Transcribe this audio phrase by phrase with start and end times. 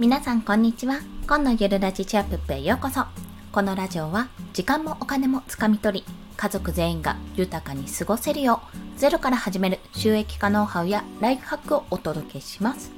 [0.00, 1.00] 皆さんこんにちは。
[1.26, 3.04] 今のゆるラジチアップへようこそ。
[3.50, 8.62] このラジオは時間もお金もつかみ取り家族全員が豊かに過ごせるよ
[8.96, 12.92] うゼロから始める収益化ノウハウやライフハックをお届けします。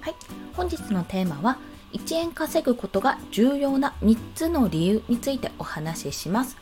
[0.00, 0.14] はい。
[0.54, 1.58] 本日のテーマは
[1.94, 6.56] 1円稼ぐことが重要な3つの理由についてお話しします。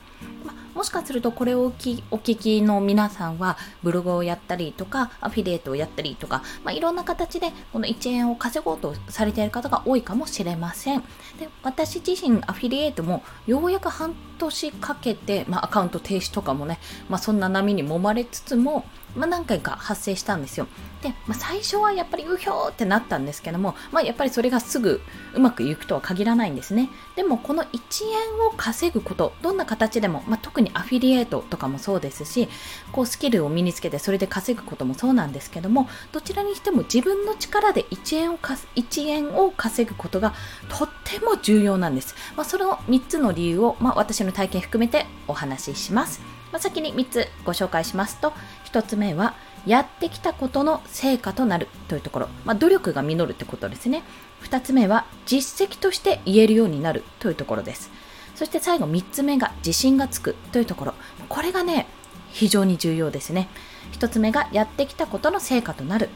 [0.75, 11.01] もしかするとこれをお聞きの皆さんはブログをやったりとかアフィリエイトをやったりとか、まあ、いろんな形でこの1円を稼ごうとされている方が多いかもしれません
[11.39, 18.85] で私自身アフィリエイトもようやく半年かけて、まあ、アカウント停止とかもね、まあ、そんな波に揉まれつつも
[19.17, 20.67] まあ、何回か発生したんですよ。
[21.03, 25.01] で、まあ、最初はやっぱりうひょーってなったんですけども、まあ、やっぱりそれがすぐ
[25.35, 26.91] うまくいくとは限らないんですね。
[27.15, 32.49] でもこの1円を稼ぐこと、どんな形でも、まあ、ま特にアフィリエイトとかもそうですし、
[32.93, 40.35] こうスキルを身につけてそれで稼ぐこともそうなんですけども、どちらにしても自分の力で1円をか1円を稼ぐことが
[40.69, 42.17] とっても重要なんです。
[42.37, 46.21] まあ、その3つの理由を、まあ、私の体験含めてお話しします。
[46.51, 48.33] まあ、先に3つご紹介しますと、
[48.67, 49.35] 1つ目は、
[49.67, 54.03] やってきたことの成果となるというところ、まあ、努力が実るってことですね。
[54.43, 57.91] 2つ目は、実績として言えるようになるというところです。
[58.35, 60.95] そして最後3つ目が、自信がつくというところ。
[61.29, 61.87] これがね、
[62.31, 63.49] 非常に重要ですね。
[63.93, 66.09] 1つ目が、やってきたことの成果となる。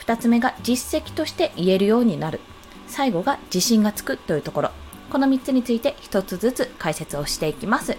[0.00, 2.40] 2つ目が、実績として言えるようになる。
[2.86, 4.70] 最後が、自信がつくというところ。
[5.10, 7.96] この3つについて1つずつ解説をしていきます。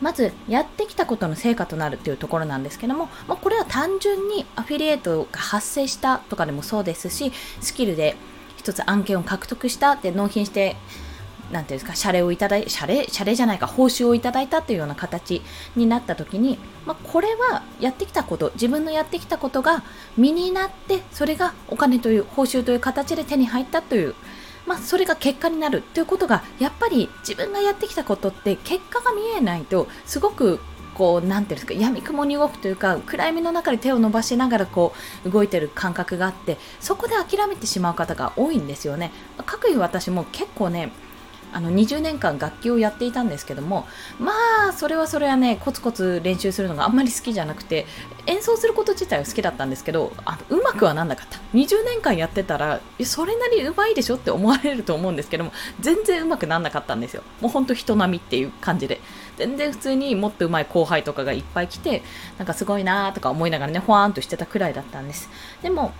[0.00, 8.16] まずやってきたことの成果となるというところなんですけども、まあ、これは単純にアフィリエイトが発生したとかでもそうですしスキルで
[8.56, 10.76] 一つ案件を獲得したって納品して
[11.50, 15.42] なんていうんですか、謝礼をいただい、謝礼、謝礼じゃないか、報酬をいただいたというような形
[15.76, 19.82] になった時に、まあ、これはやってきたこと、自分のやってきたことが
[20.16, 24.14] 身になって、それがお金という、報酬という形で手に入ったという
[24.66, 30.60] まあ、それが結果になるということがやっぱり自分がやってきたことって結果が見えないとすごく
[30.94, 34.92] こうなんていうんですか闇雲に動くというか暗闇の中で手を伸ばしながらこ
[35.24, 39.10] う動いてる感覚があってそこで諦めてしまう方が多いんですよね。
[39.46, 40.92] 各位私も結構ね
[41.52, 43.86] あの20年間楽器をやっていたんですけども
[44.18, 44.32] ま
[44.70, 47.86] あそれはそれはねコツコツ練習するのがあんまり好きじゃなくて
[48.26, 51.38] 演奏すること自体は好きだったんですけどあのうまくはなんなかった。
[51.54, 54.16] 20年間やってたらそれなりうまいでしょ？
[54.16, 57.22] って思われると思うんですけども全然うまくなんなかったんですよ。
[57.40, 59.00] もうほんと人並みっていう感じで。
[59.36, 62.02] 全然普通にもっとうまい後輩とかがいっぱい来て
[62.36, 65.30] なんかすごいなーとか思いながらねほわーんとしてたくらいだったんです。
[65.62, 65.92] でも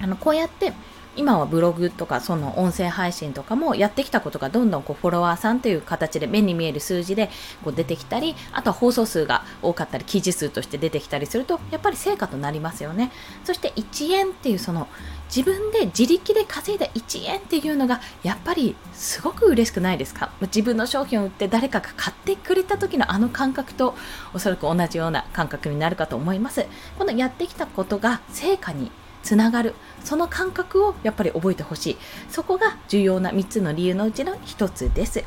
[0.00, 0.72] あのこうやって
[1.18, 7.28] 今はブログとかその音声配信とかもやってきたことがどんどんこうフォロワーさんという形で目に見える数字で
[7.64, 13.10] こう出てきたりあとは放送数が多かったり記事数として出てきたりするとやっぱり成果となりますよね。
[13.44, 14.86] そして1円っていうその
[15.34, 20.30] 自分で自力で稼いだ1円っていうのがやっぱりすごく嬉しくないですか？
[20.40, 23.94] 自分の商品を売って誰かが買ってくれた時のあの感覚と
[24.32, 26.64] おそらく同じような感覚になるかと思います。
[26.96, 28.90] このやってきたことが成果に
[29.22, 29.74] つながる。
[30.04, 31.96] その感覚をやっぱり覚えてほしい。
[32.28, 35.24] そこが重要な3つの理由のうちの1つです。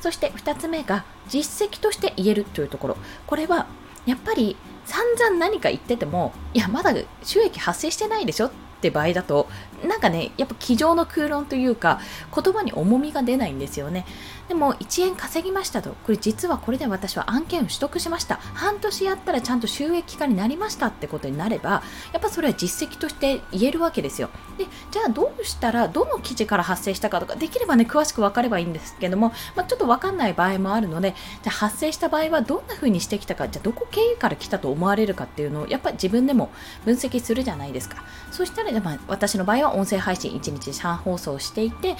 [0.00, 2.96] そして2つ目が実績として言えるというところ。
[3.26, 3.66] これは
[4.06, 8.50] やっぱり散々何か言っててもいやまだ収益発生してないでしょっ
[8.80, 9.48] て場合だと
[9.84, 12.00] なんかねやっぱ机上の空論というか
[12.34, 14.06] 言葉に重みが出ないんですよね。
[14.48, 15.90] でも1円稼ぎましたと。
[15.90, 18.36] これ実はこれで私は案件を取得しました。
[18.36, 24.28] 半年やったらちゃんと収益化になりましたってことになればやっぱそれは実績として言えるわけですよ。
[24.58, 36.50] でじゃあどうしたらどの記事から発生したかとかできればね詳しく分かればいいんですけども、まあ、ちょっと分かんない場合もあるのでじゃあ発生した場合はどんな風にしてきたかじゃあどこ経由から来たと思われるかっていうのをやっぱり自分でも
[36.84, 38.04] 分析するじゃないですか。
[38.30, 41.96] そしたら、まあ、私の場合は音声配信1日3放送していて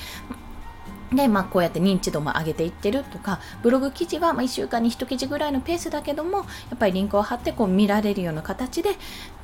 [1.14, 8.90] で、まあ、こうやって認知度も上げていってるとか、ブログ記事はま1週間に1記事ぐらいのペースだけども、やっぱりリンクを貼ってこう見られるような形で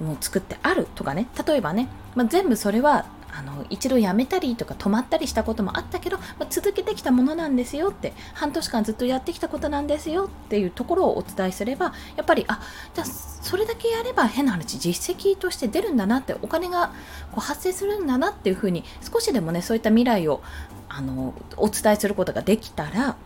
[0.00, 12.60] もう作ってあるとかね、例えばね、まあ、全部それはあの一度やめたりとか止まったりしたこともあったけど、まあ、続けてきたものなんですよって半年間ずっとやってきたことなんですよっていうところをお伝えすればやっぱりあ
[12.94, 16.88] じゃあそれだけやれば変な話実績として出るんだなってお金が
[17.32, 20.42] こう発生するんだなっていうふうに少しでもねそういった未来を
[20.88, 23.16] あのお伝えすることができたら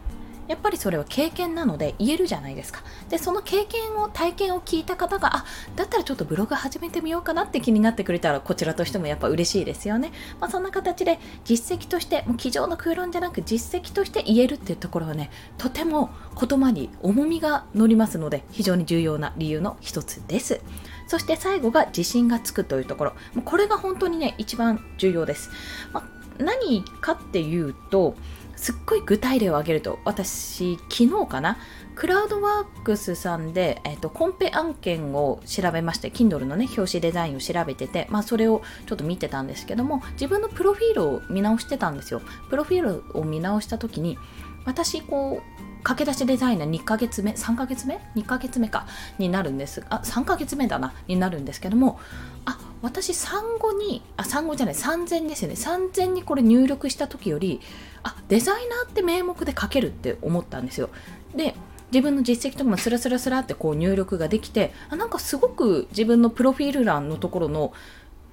[0.48, 2.82] やっぱりそれは経験なので言えるじゃないですか。
[3.08, 5.44] で、その経験を、体験を聞いた方が、あ、
[5.76, 10.12] だったらちょっとブログ始めてみようかなって気になってくれたら、こちらとしてもやっぱ嬉しいですよね。
[10.40, 20.60] まあ、そんな形で実績として、もう机上の空論じゃなく実績として言えるっていうところはね、とても言葉に重みが乗りますので、非常に重要な理由の一つです。
[21.06, 23.10] そして最後が自信がつくというところ。
[23.34, 25.50] もうこれが本当にね、一番重要です。
[25.92, 28.16] まあ何かっていうと
[28.64, 31.58] すっごい具体例を挙げると私昨日かな？
[31.94, 42.22] クラウドワークスさんで、えーと、コンペ案件を調べまして Kindle のね表紙デザインを調べてて、まあ、それをちょっと見てたんですけども自分のプロフィールを見直してたんですよ。
[42.48, 44.16] プロフィールを見直した時に
[44.64, 48.86] 私こう駆け出しデザイナー2ヶ月目3ヶ月目？2ヶ月目か？
[49.18, 52.00] になるんですあ3ヶ月目だなになるんですけども
[52.46, 55.54] あ私産後にあ産後じゃない3000ですよね。
[55.54, 57.62] 3000にこれ入力した時より
[58.02, 60.90] あデザイナーって名目で書けるって思ったんですよ。
[61.34, 61.54] で
[61.90, 67.72] 自分の実績とかもスラスラスラってこう入力ができてあなんかすごく自分のプロフィール欄のところの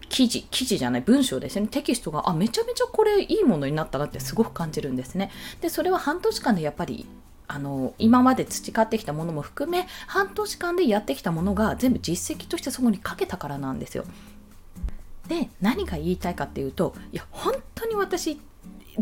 [0.09, 1.67] 記事記事じゃない文章ですね。
[1.67, 5.31] テキストがあめちゃめちゃこれいいものになったなってすごく感じるんですね。
[5.61, 7.07] でそれは半年間でやっぱり
[7.47, 14.03] あの今まで培ってきたものも含め半年間でやってきたものが全部実績としてそこにかけたからなんですよ。
[15.31, 18.37] で何が言いたいかっていうといや本当に私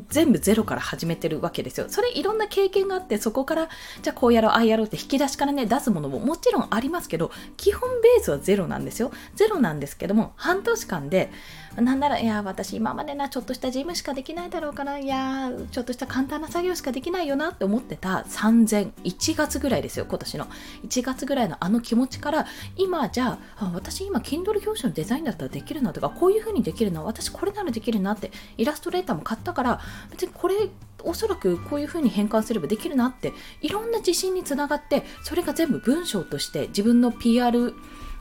[0.09, 1.85] 全部ゼロから始めてるわけですよ。
[1.89, 3.69] それいろんな経験があってそこから
[4.01, 9.11] じゃあこうやろうああやろうって引き出しからね出すものももちろんありますけど基本ベースはゼロなんですよ。
[9.35, 11.31] ゼロなんですけども半年間で
[11.75, 20.47] なんならいや私今までなちょっとした事務しかできないだろうからいやちょっとした簡単な作業しかできないよなって思ってた3000 1月ぐらいですよ今年の
[20.87, 22.45] 1月ぐらいのあの気持ちから
[22.75, 29.79] 今じゃあ私今 Kindle 表紙のデザインだったらできるなとかこういう風にできるな私これならできるなってイラストレーターも買ったから
[30.11, 30.55] 別にこれ
[31.03, 37.73] おそらくこういうふうに変換すればできるなっていろんな自信につながってそれが全部文章として自分の PR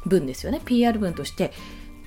[0.06, 0.60] 文ですよね。
[0.64, 1.52] PR 文として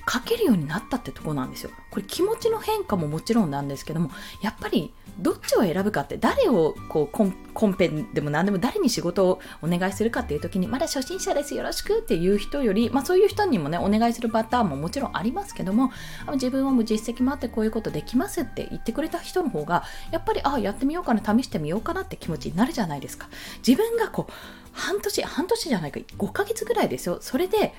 [0.08, 1.70] 書けるようになったってとこなんですよ。
[1.90, 4.10] これ気持ちの変化ももちろんなんですけども
[4.40, 15.92] やっぱりどっちを選ぶかって誰をこうコンコンペでも何でも誰に仕事をお願いするかっていう時にまだ初心者ですよろしくっていう人より、まあ、そういう人にもねお願いするパターンももちろんありますけども
[16.32, 23.28] 自分はもう実績もあってこういうことできますって言ってくれた人の方がやっぱりああやってみようかな試してみようかなって気持ちになるじゃないですか
[23.66, 24.32] 自分がこう
[24.72, 27.74] 半年半年じゃないか5ヶ月ぐらいですよそれで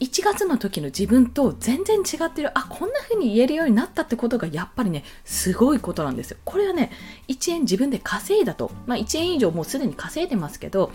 [0.00, 2.56] 1月の時の自分と全然違ってる。
[2.58, 6.36] あこんな風に言えるようになったってことがやっぱりねすごいことなんですよ。
[6.44, 6.90] これはね
[7.28, 10.92] 1円自分で稼いだと、まあ、1円以上もうすでに稼いでますけど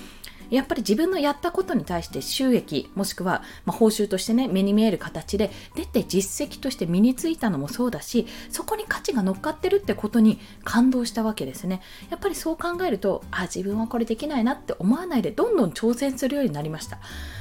[0.51, 11.81] やっぱり自分のやったことに対して収益もしくは、ま報酬としてね目に見える形で出て実績として身についたのもそうだしそこに価値が乗っかってるってことに感動したわけですね。
[12.09, 17.00] やっぱりそう考えるとあ自分はこれできないなって思わないでどんどん挑戦するようになりました。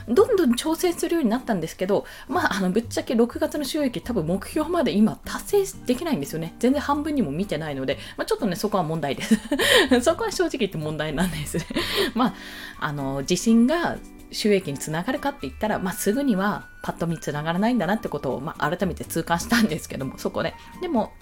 [0.09, 6.55] どんどん挑戦するようになったんですけどまああのぶっちゃけ6月の収益多分目標まで今達成できないんですよね。
[6.59, 9.39] 全然半分にも見てないので、まあ、ちょっとねそこは問題です。
[10.03, 11.59] そこは正直言って問題なんです。
[11.59, 11.67] ね
[12.15, 12.35] まあ
[12.81, 13.99] あのの地震が
[14.33, 20.55] 収益につながるかって言ったら、まあ、すぐにはパッと見つながらないんだなってことを、まあ、改めて痛感したんですけどもそこで。
[20.81, 21.13] でも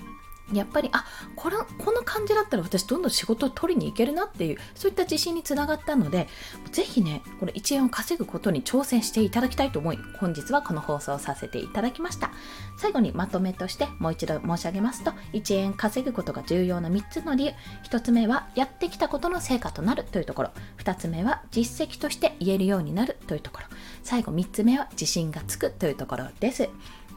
[0.53, 1.05] やっぱりあ
[1.37, 6.29] これこの感じだったら私どんどん仕事を取りに行けるなっていうそういった自信につながったので
[6.73, 12.31] ぜひねこれ1円を稼ぐことに挑戦していただきたいと思い本日はこの放送をさせていただきました。
[12.77, 17.53] 最後にまとめとしてもう一度申し上げますと1円稼ぐことが重要な3つの理由。
[17.91, 20.51] 1つ目はやってきたことの成果となるというところ。
[20.79, 23.67] 2つ目は実績として言えるようになるというところ。
[24.03, 26.69] 最後3つ目は自信がつくというところです。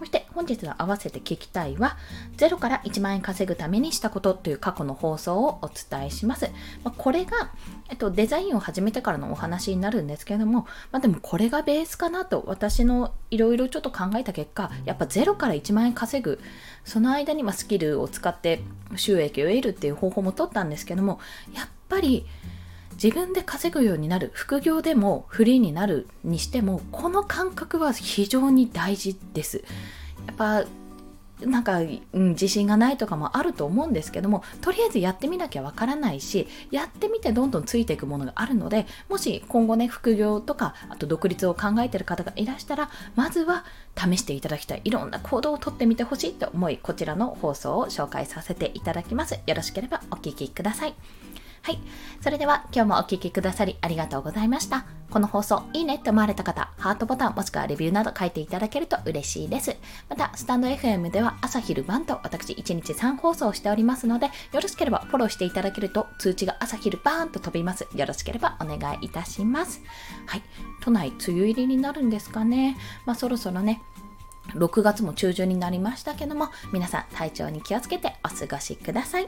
[0.02, 1.96] そして本日の合わせて聞きたいは、
[2.36, 6.50] 0から1万円稼ぐためにしたことという過去の放送をお伝えします。
[6.84, 7.52] まあ、これが、
[7.88, 16.40] えっと、デザインを始めてからのお話になるんですけれども、まあ、でもこれがベースかなと私のいろいろちょっと考えた結果、やっぱ0から1万円稼ぐ、
[16.84, 18.64] その間にまスキルを使って
[18.96, 21.20] 収益を得るっていう方法も取ったんですけども、
[21.54, 22.26] やっぱり、
[23.02, 29.64] 自分で稼ぐようになる副業でもフリーになるにしてもこの感覚は非常に大事です
[30.28, 30.66] やっぱ
[31.46, 43.66] なんか、うん、自信がないとかもあると思うんですけどもとりあえずやってみなきゃわからないしやってみてどんどんついていくものがあるのでもし今後ね副業とかあと独立を考えてる方がいらしたらまずは
[43.98, 49.40] 試していただきたいいろんな行動をとってみてほしいと思いこちらの放送を紹介させていただきます。
[49.46, 50.94] よろしければお聴きください。
[51.64, 51.80] はい。
[52.22, 54.86] それでは今日もお聴きくださりありがとうございました。
[55.12, 59.76] この放送いいねって思われた方、ハートボタンもしくはレビューなど書いていただけると嬉しいです。
[60.10, 67.88] また、スタンド FM では朝昼晩と私1日3放送しておりますので、よろしければフォローしていただけると通知が朝昼バーンと飛びます。
[67.94, 69.82] よろしければお願いいたします。
[70.26, 70.44] はい。
[70.82, 72.78] 都内梅雨入りになるんですかね。
[73.06, 73.84] まあそろそろね、
[74.56, 79.28] 6月も中旬になりましたけども、皆さん体調に気をつけてお過ごしください。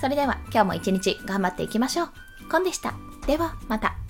[0.00, 2.08] それでは今日も一日頑張っていきましょう。
[2.50, 2.94] コンでした。
[3.26, 4.01] ではまた。